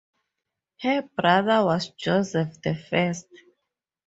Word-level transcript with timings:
Her 0.81 1.03
brother 1.15 1.63
was 1.63 1.89
Joseph 1.91 2.59
the 2.63 2.73
First. 2.73 3.27